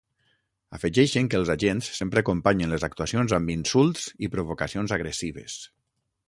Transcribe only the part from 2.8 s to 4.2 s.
actuacions amb “insults